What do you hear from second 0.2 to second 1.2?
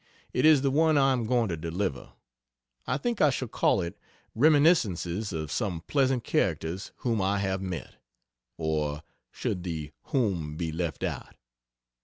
It is the one I